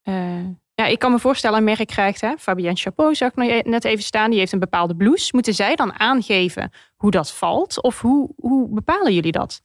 [0.02, 3.48] Uh, ja, ik kan me voorstellen, een merk krijgt, hè, Fabienne Chapeau zag ik nog
[3.48, 5.30] e-, net even staan, die heeft een bepaalde blouse.
[5.32, 7.82] Moeten zij dan aangeven hoe dat valt?
[7.82, 9.62] Of hoe, hoe bepalen jullie dat?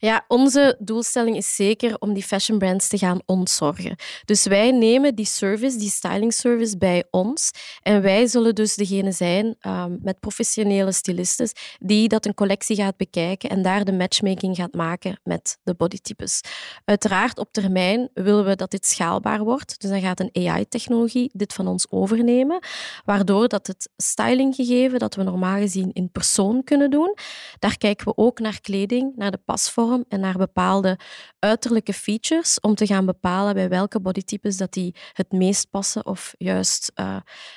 [0.00, 3.96] Ja, onze doelstelling is zeker om die fashion brands te gaan ontzorgen.
[4.24, 7.50] Dus wij nemen die service, die styling service bij ons.
[7.82, 12.96] En wij zullen dus degene zijn um, met professionele stylisten die dat een collectie gaat
[12.96, 16.40] bekijken en daar de matchmaking gaat maken met de bodytypes.
[16.84, 19.80] Uiteraard, op termijn willen we dat dit schaalbaar wordt.
[19.80, 22.58] Dus dan gaat een AI-technologie dit van ons overnemen,
[23.04, 27.16] waardoor dat het stylinggegeven dat we normaal gezien in persoon kunnen doen,
[27.58, 30.98] daar kijken we ook naar kleding, naar de pasvorm en naar bepaalde
[31.38, 36.34] uiterlijke features om te gaan bepalen bij welke bodytypes dat die het meest passen of
[36.38, 37.16] juist uh,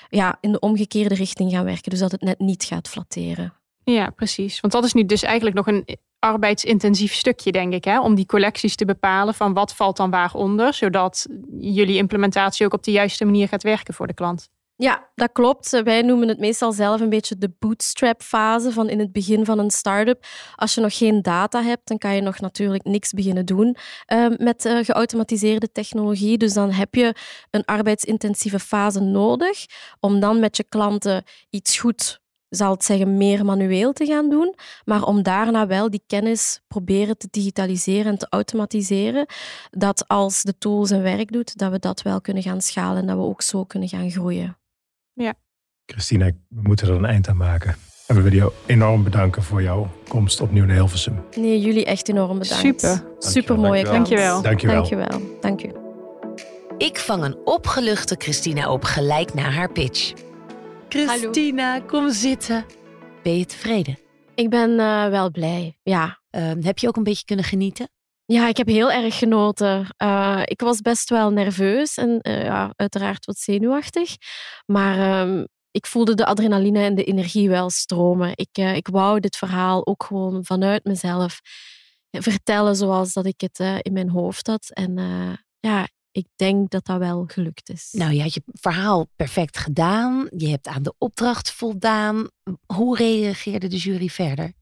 [0.09, 1.89] ja, in de omgekeerde richting gaan werken.
[1.89, 3.53] Dus dat het net niet gaat flatteren.
[3.83, 4.59] Ja, precies.
[4.59, 8.01] Want dat is nu dus eigenlijk nog een arbeidsintensief stukje, denk ik, hè?
[8.01, 11.27] om die collecties te bepalen van wat valt dan waaronder, zodat
[11.59, 14.49] jullie implementatie ook op de juiste manier gaat werken voor de klant.
[14.81, 15.81] Ja, dat klopt.
[15.83, 19.71] Wij noemen het meestal zelf een beetje de bootstrap-fase van in het begin van een
[19.71, 20.25] start-up.
[20.55, 23.75] Als je nog geen data hebt, dan kan je nog natuurlijk niks beginnen doen
[24.13, 26.37] uh, met uh, geautomatiseerde technologie.
[26.37, 27.15] Dus dan heb je
[27.49, 29.65] een arbeidsintensieve fase nodig
[29.99, 34.55] om dan met je klanten iets goed zal het zeggen, meer manueel te gaan doen,
[34.85, 39.25] maar om daarna wel die kennis proberen te digitaliseren en te automatiseren,
[39.69, 43.07] dat als de tool zijn werk doet, dat we dat wel kunnen gaan schalen en
[43.07, 44.59] dat we ook zo kunnen gaan groeien.
[45.13, 45.33] Ja.
[45.85, 47.75] Christina, we moeten er een eind aan maken.
[48.07, 51.23] En we willen jou enorm bedanken voor jouw komst opnieuw naar Hilversum.
[51.35, 52.63] Nee, jullie echt enorm bedankt.
[52.63, 53.03] Super.
[53.17, 53.83] Super kans.
[53.83, 54.41] Dankjewel.
[54.41, 54.75] Dankjewel.
[54.75, 55.21] Dankjewel.
[55.41, 55.71] Dank u.
[56.77, 60.13] Ik vang een opgeluchte Christina op gelijk na haar pitch.
[60.89, 62.65] Christina, kom zitten.
[63.23, 63.97] Ben je tevreden?
[64.35, 66.19] Ik ben uh, wel blij, ja.
[66.31, 67.89] Uh, heb je ook een beetje kunnen genieten?
[68.31, 69.87] Ja, ik heb heel erg genoten.
[70.03, 74.15] Uh, ik was best wel nerveus en uh, ja, uiteraard wat zenuwachtig.
[74.65, 78.31] Maar um, ik voelde de adrenaline en de energie wel stromen.
[78.35, 81.41] Ik, uh, ik wou dit verhaal ook gewoon vanuit mezelf
[82.11, 84.69] vertellen zoals dat ik het in mijn hoofd had.
[84.69, 84.97] En
[85.59, 87.89] ja, ik denk dat dat wel gelukt is.
[87.91, 90.27] Nou, je had je verhaal perfect gedaan.
[90.37, 92.27] Je hebt aan de opdracht voldaan.
[92.65, 94.53] Hoe reageerde de jury verder?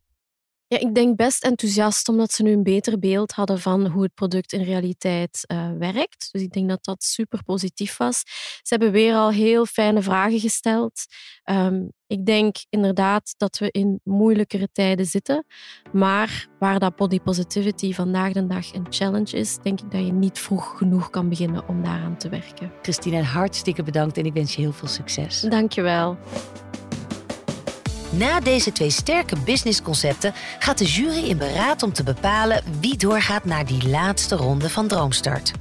[0.72, 4.14] Ja, ik denk best enthousiast, omdat ze nu een beter beeld hadden van hoe het
[4.14, 6.30] product in realiteit uh, werkt.
[6.32, 8.24] Dus ik denk dat dat super positief was.
[8.62, 11.06] Ze hebben weer al heel fijne vragen gesteld.
[11.44, 15.46] Um, ik denk inderdaad dat we in moeilijkere tijden zitten.
[15.92, 20.14] Maar waar dat body positivity vandaag de dag een challenge is, denk ik dat je
[20.14, 22.72] niet vroeg genoeg kan beginnen om daaraan te werken.
[22.82, 25.42] Christine, hartstikke bedankt en ik wens je heel veel succes.
[25.42, 26.18] Dankjewel.
[28.10, 33.46] Na deze twee sterke businessconcepten gaat de jury in beraad om te bepalen wie doorgaat
[33.46, 35.52] naar die laatste ronde van Droomstart.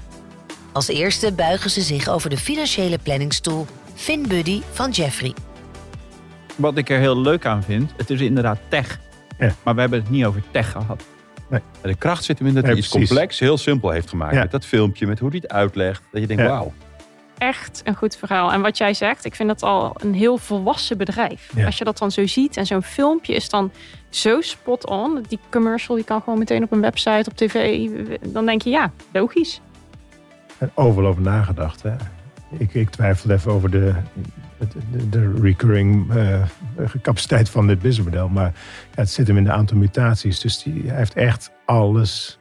[0.73, 5.35] Als eerste buigen ze zich over de financiële planningstoel FinBuddy van Jeffrey.
[6.57, 9.01] Wat ik er heel leuk aan vind, het is inderdaad tech.
[9.39, 9.55] Ja.
[9.63, 11.03] Maar we hebben het niet over tech gehad.
[11.83, 13.09] De kracht zit hem in dat hij Ja, iets precies.
[13.09, 14.35] complex heel simpel heeft gemaakt.
[14.35, 14.41] Ja.
[14.41, 16.03] Met dat filmpje, met hoe hij het uitlegt.
[16.13, 16.49] Dat je denkt, Ja.
[16.49, 16.73] wauw.
[17.39, 18.53] Echt een goed verhaal.
[18.53, 21.53] En wat jij zegt, ik vind dat al een heel volwassen bedrijf.
[21.55, 21.67] Ja.
[21.67, 23.71] Als je dat dan zo ziet en zo'n filmpje is dan
[24.09, 25.25] zo spot on.
[25.29, 27.89] Die commercial die kan gewoon meteen op een website, op tv.
[28.27, 29.61] Dan denk je ja, logisch.
[30.59, 31.83] En overal over nagedacht.
[31.83, 31.95] Hè?
[32.51, 33.95] Ik, ik twijfel even over de,
[34.59, 36.43] de, de recurring eh,
[37.03, 38.29] capaciteit van dit businessmodel.
[38.29, 38.53] Maar
[38.91, 40.41] ja, het zit hem in de aantal mutaties.
[40.41, 42.39] Dus die, hij heeft echt alles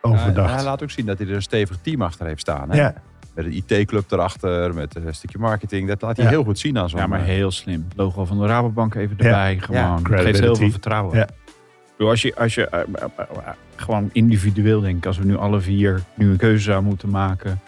[0.00, 0.54] overdacht.
[0.54, 2.70] hij laat ook zien dat hij er een stevig team achter heeft staan.
[2.70, 2.76] Hè?
[2.76, 2.94] ja,
[3.36, 5.88] Met een IT-club erachter, met een stukje marketing.
[5.88, 6.30] Dat laat hij Ja.
[6.30, 7.00] heel goed zien aan zo'n...
[7.00, 7.86] Ja, maar eh, heel slim.
[7.96, 9.24] Logo van de Rabobank even Ja.
[9.24, 9.58] erbij.
[9.60, 9.96] Gewoon.
[10.10, 11.16] Het geeft heel veel vertrouwen.
[11.16, 11.28] Ja.
[11.96, 16.02] Bedoel, Als je, als je eh, eh, gewoon individueel denkt, als we nu alle vier
[16.14, 17.60] nu een keuze zouden moeten maken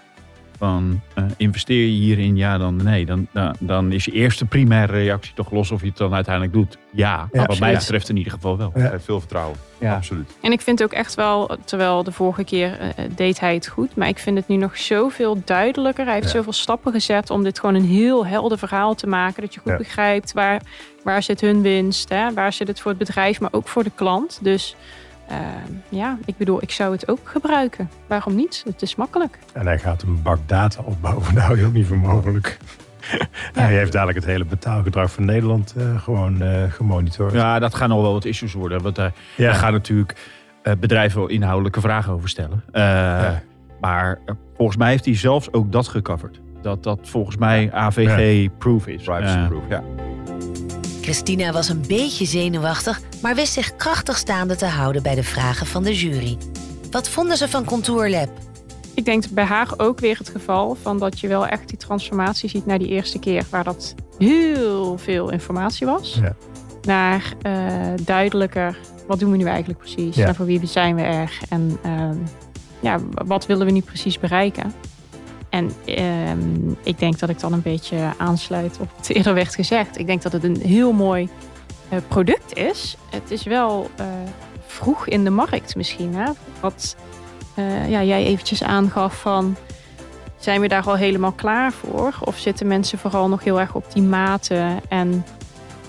[0.59, 3.07] van eh, investeer je hierin, ja dan nee.
[3.07, 6.55] Dan, dan, dan is je eerste primaire reactie toch los of je het dan uiteindelijk
[6.55, 6.79] doet.
[6.90, 8.73] Ja, wat mij betreft in ieder geval wel.
[8.75, 9.01] Ja.
[9.01, 9.57] Veel vertrouwen.
[9.79, 9.94] Ja.
[9.94, 10.31] Absoluut.
[10.40, 13.97] En ik vind ook echt wel, terwijl de vorige keer eh, deed hij het goed.
[13.97, 16.05] Maar ik vind het nu nog zoveel duidelijker.
[16.05, 16.33] Hij heeft Ja.
[16.33, 19.42] zoveel stappen gezet om dit gewoon een heel helder verhaal te maken.
[19.42, 19.79] Dat je goed Ja.
[19.79, 20.62] begrijpt waar,
[21.05, 22.09] waar zit hun winst.
[22.09, 22.33] Hè?
[22.33, 24.38] Waar zit het voor het bedrijf, maar ook voor de klant.
[24.42, 24.77] Dus
[25.28, 25.36] eh,
[25.88, 27.90] ja, ik bedoel, ik zou het ook gebruiken.
[28.06, 28.62] Waarom niet?
[28.66, 29.38] Het is makkelijk.
[29.52, 31.24] en hij gaat een bak data opbouwen.
[31.58, 32.58] Je ook niet voor mogelijk.
[33.52, 37.32] Hij heeft dadelijk het hele betaalgedrag van Nederland eh, gewoon eh, gemonitord.
[37.32, 38.82] Ja, dat gaan nog wel wat issues worden.
[38.82, 39.44] Want daar, Ja.
[39.44, 40.16] daar gaan natuurlijk
[40.62, 42.62] eh, bedrijven wel inhoudelijke vragen over stellen.
[42.72, 43.30] Eh,
[43.80, 46.40] Maar eh, volgens mij heeft hij zelfs ook dat gecoverd.
[46.62, 49.02] Dat dat volgens mij AVG-proof is.
[49.02, 49.82] Privacy Eh, proof, ja.
[51.09, 55.66] Christina was een beetje zenuwachtig, maar wist zich krachtig staande te houden bij de vragen
[55.66, 56.37] van de jury.
[56.90, 58.29] Wat vonden ze van Contour Lab?
[58.94, 62.49] Ik denk bij haar ook weer het geval van dat je wel echt die transformatie
[62.49, 63.44] ziet naar die eerste keer.
[63.51, 66.18] Waar dat heel veel informatie was.
[66.23, 66.37] Ja.
[66.83, 70.16] Naar eh, duidelijker, wat doen we nu eigenlijk precies?
[70.16, 70.27] Ja.
[70.27, 71.38] En voor wie zijn we er?
[71.49, 72.16] En ehm,
[72.81, 74.73] ja, wat willen we nu precies bereiken?
[75.50, 79.98] En ehm, ik denk dat ik dan een beetje aansluit op wat eerder werd gezegd.
[79.98, 81.28] Ik denk dat het een heel mooi
[81.88, 82.96] eh, product is.
[83.11, 84.06] Het is wel eh,
[84.66, 86.14] vroeg in de markt misschien.
[86.14, 86.30] Hè?
[86.61, 86.96] Wat
[87.54, 89.56] eh, ja, jij eventjes aangaf van...
[90.37, 92.14] zijn we daar al helemaal klaar voor?
[92.24, 94.80] Of zitten mensen vooral nog heel erg op die maten?
[94.88, 95.24] En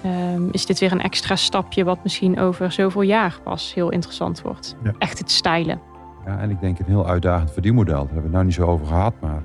[0.02, 1.84] ehm, is dit weer een extra stapje...
[1.84, 4.76] wat misschien over zoveel jaar pas heel interessant wordt?
[4.84, 4.94] Ja.
[4.98, 5.82] Echt het stylen.
[6.30, 6.40] Ja.
[6.40, 7.94] En ik denk een heel uitdagend verdienmodel.
[7.94, 9.14] Daar hebben we het nou niet zo over gehad.
[9.20, 9.42] Maar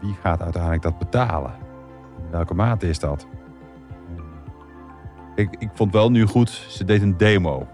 [0.00, 1.52] wie gaat uiteindelijk dat betalen?
[2.24, 3.26] In welke mate is dat?
[5.34, 7.66] Ik, ik vond wel nu goed, ze deed een demo.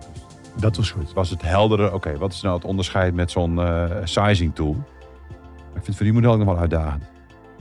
[0.56, 1.12] Dat was goed.
[1.12, 1.94] Was het helderder?
[1.94, 4.72] Oké, wat is nou het onderscheid met zo'n eh, sizing tool?
[4.74, 7.10] Maar ik vind het verdienmodel nog wel uitdagend.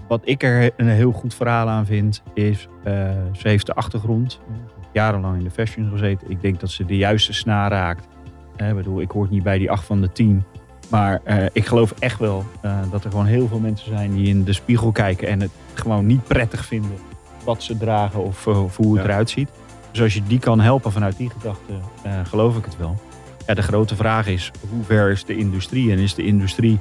[0.07, 2.93] Wat ik er een heel goed verhaal aan vind, is eh,
[3.31, 4.39] ze heeft de achtergrond.
[4.49, 4.55] eh,
[4.91, 6.29] Jarenlang in de fashion gezeten.
[6.29, 8.07] Ik denk dat ze de juiste snaar raakt.
[8.55, 10.43] Eh, Ik bedoel, ik hoor niet bij die acht van de tien.
[10.89, 14.27] Maar eh, ik geloof echt wel eh, dat er gewoon heel veel mensen zijn die
[14.27, 16.97] in de spiegel kijken en het gewoon niet prettig vinden
[17.43, 19.09] wat ze dragen of, eh, of hoe het Ja.
[19.09, 19.49] eruit ziet.
[19.91, 21.73] Dus als je die kan helpen vanuit die gedachte,
[22.23, 23.01] geloof ik het wel.
[23.47, 25.91] Ja, de grote vraag is, hoe ver is de industrie?
[25.91, 26.79] En is de industrie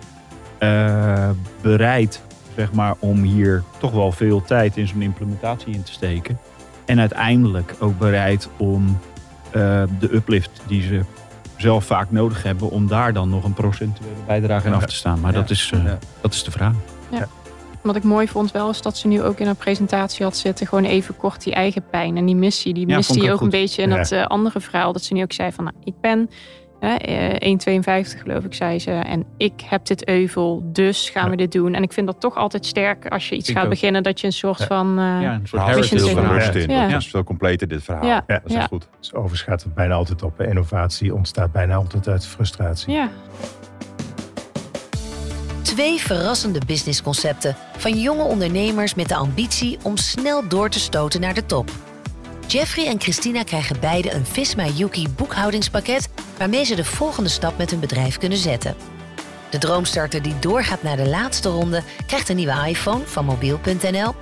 [1.60, 2.22] bereid
[2.56, 6.38] zeg maar, om hier toch wel veel tijd in zo'n implementatie in te steken?
[6.84, 8.98] En uiteindelijk ook bereid om
[9.98, 11.00] de uplift die ze
[11.62, 15.20] zelf vaak nodig hebben, om daar dan nog een procentuele bijdrage in af te staan.
[15.20, 15.40] Maar Ja.
[15.40, 15.98] dat, is, eh, Ja.
[16.20, 16.75] dat is de vraag.
[17.83, 20.66] Wat ik mooi vond wel is dat ze nu ook in haar presentatie had zitten.
[20.66, 22.75] Gewoon even kort die eigen pijn en die missie.
[22.75, 23.96] Die je ook ook een beetje in Ja.
[23.96, 24.92] dat eh, andere verhaal.
[24.92, 26.31] Dat ze nu ook zei van nou, ik ben
[26.82, 26.88] 1,52
[28.22, 28.90] geloof ik zei ze.
[28.90, 31.30] En ik heb dit euvel, dus gaan Ja.
[31.30, 31.74] we dit doen.
[31.74, 33.70] En ik vind dat toch altijd sterk als je iets Ik gaat ook.
[33.70, 34.02] beginnen.
[34.02, 34.66] Dat je een soort Ja.
[34.66, 34.98] van...
[34.98, 36.28] eh, Ja, een soort er veel statement.
[36.32, 36.70] rust in.
[36.70, 36.88] Ja.
[36.88, 38.06] Dat is veel completer dit verhaal.
[38.06, 38.24] Ja.
[38.26, 38.88] Dat is goed.
[39.00, 40.40] Dus overigens gaat het bijna altijd op.
[40.40, 42.92] Innovatie ontstaat bijna altijd uit frustratie.
[42.92, 43.08] ja,
[45.62, 51.34] Twee verrassende businessconcepten van jonge ondernemers met de ambitie om snel door te stoten naar
[51.34, 51.70] de top.
[52.46, 56.12] Jeffrey en Christina krijgen beide een Visma Yuki boekhoudingspakket
[56.42, 58.76] waarmee ze de volgende stap met hun bedrijf kunnen zetten.
[59.50, 64.14] De droomstarter die doorgaat naar de laatste ronde krijgt een nieuwe iPhone van mobiel.nl.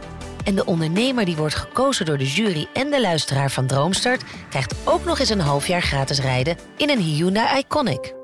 [0.45, 4.75] En de ondernemer die wordt gekozen door de jury en de luisteraar van Droomstart krijgt
[4.85, 8.15] ook nog eens een half jaar gratis rijden in een Hyundai Iconic.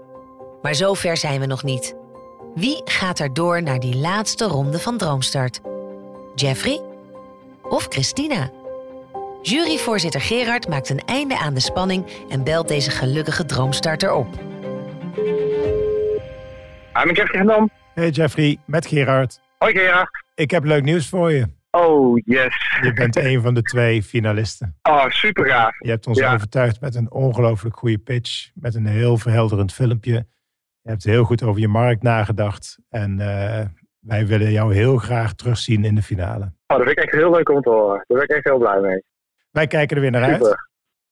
[0.63, 1.95] Maar zover zijn we nog niet.
[2.55, 5.61] Wie gaat er door naar die laatste ronde van Droomstart?
[6.35, 6.81] Jeffrey
[7.63, 8.51] of Christina?
[9.51, 14.27] Juryvoorzitter Gerard maakt een einde aan de spanning en belt deze gelukkige droomstarter op.
[16.93, 17.71] Ah, met Jeffrey Gendam.
[17.95, 19.41] Hey Jeffrey, met Gerard.
[19.59, 20.09] Hoi Gerard.
[20.35, 21.47] Ik heb leuk nieuws voor je.
[21.71, 22.79] Oh, yes.
[22.83, 24.77] Je bent een van de twee finalisten.
[24.83, 25.79] Oh, super gaaf.
[25.79, 26.35] Je hebt ons Ja.
[26.35, 28.51] overtuigd met een ongelooflijk goede pitch.
[28.55, 30.27] Met een heel verhelderend filmpje.
[30.83, 32.79] Je hebt heel goed over je markt nagedacht.
[32.89, 33.65] En eh,
[34.01, 36.45] wij willen jou heel graag terugzien in de finale.
[36.67, 38.05] Oh, dat vind ik echt heel leuk om te horen.
[38.07, 39.03] Daar ben ik echt heel blij mee.
[39.57, 40.57] Wij kijken er weer naar uit.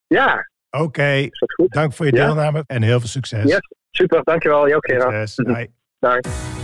[0.07, 1.73] Ja, Oké, is dat goed?
[1.73, 2.27] dank voor je Ja.
[2.27, 3.51] deelname en heel veel succes.
[3.51, 4.23] Yes, super.
[4.23, 4.69] Dankjewel.
[4.69, 5.31] Jou, Gerard.
[5.31, 5.55] Succes.
[5.55, 5.71] Bye.
[5.99, 6.19] Dag.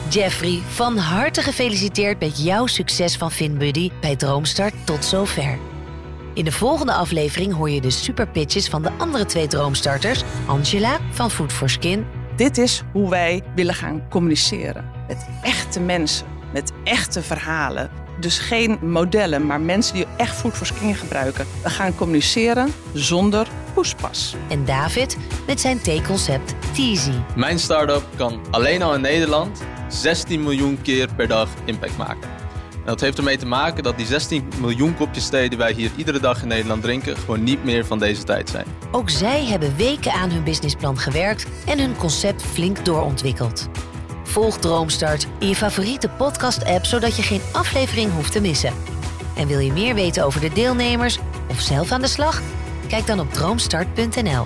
[0.08, 5.58] Jeffrey, van harte gefeliciteerd met jouw succes van FinBuddy bij Droomstart tot zover.
[6.34, 11.30] In de volgende aflevering hoor je de superpitches van de andere twee droomstarters, Angela van
[11.30, 14.90] Food for Skin Dit is hoe wij willen gaan communiceren.
[15.08, 17.90] Met echte mensen, met echte verhalen.
[18.20, 21.46] Dus geen modellen, maar mensen die echt Food for Skin gebruiken.
[21.62, 24.36] We gaan communiceren zonder poespas.
[24.48, 27.12] en David met zijn theeconcept Teasy.
[27.36, 32.28] Mijn start-up kan alleen al in Nederland 16 miljoen keer per dag impact maken.
[32.80, 35.90] En dat heeft ermee te maken dat die 16 miljoen kopjes thee die wij hier
[35.96, 38.66] iedere dag in Nederland drinken, gewoon niet meer van deze tijd zijn.
[38.90, 43.68] Ook zij hebben weken aan hun businessplan gewerkt en hun concept flink doorontwikkeld.
[44.30, 48.74] Volg Droomstart in je favoriete podcast-app zodat je geen aflevering hoeft te missen.
[49.36, 52.42] En wil je meer weten over de deelnemers of zelf aan de slag?
[52.88, 54.44] Kijk dan op droomstart.nl.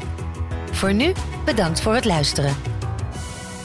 [0.70, 1.12] Voor nu,
[1.44, 2.57] bedankt voor het luisteren.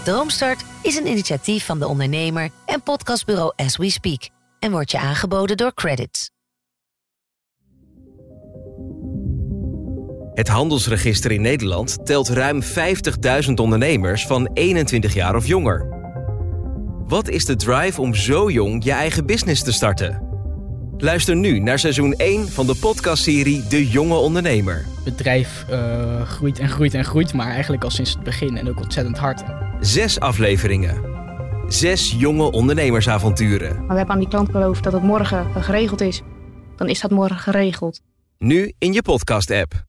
[0.04, 4.30] Droomstart is een initiatief van de ondernemer en podcastbureau As We Speak
[4.60, 6.30] en wordt je aangeboden door Credits.
[10.34, 15.99] Het handelsregister in Nederland telt ruim 50.000 ondernemers van 21 jaar of jonger.
[17.10, 20.22] Wat is de drive om zo jong je eigen business te starten?
[20.98, 24.86] Luister nu naar seizoen 1 van de podcastserie De Jonge Ondernemer.
[24.96, 28.70] Het bedrijf eh, groeit en groeit en groeit, maar eigenlijk al sinds het begin en
[28.70, 29.44] ook ontzettend hard.
[29.80, 31.02] Zes afleveringen.
[31.68, 33.76] Zes jonge ondernemersavonturen.
[33.76, 36.22] Maar we hebben aan die klant beloofd dat het morgen geregeld is.
[36.76, 38.02] Dan is dat morgen geregeld.
[38.38, 39.89] Nu in je podcast-app.